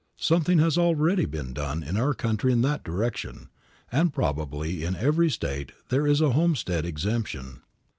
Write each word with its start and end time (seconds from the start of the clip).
Something 0.17 0.57
has 0.57 0.79
already 0.79 1.25
been 1.27 1.53
done 1.53 1.83
in 1.83 1.95
our 1.95 2.15
country 2.15 2.51
in 2.51 2.63
that 2.63 2.83
direction, 2.83 3.49
and 3.91 4.11
probably 4.11 4.83
in 4.83 4.95
every 4.95 5.29
State 5.29 5.73
there 5.89 6.07
is 6.07 6.21
a 6.21 6.31
homestead 6.31 6.87
exemption. 6.87 7.61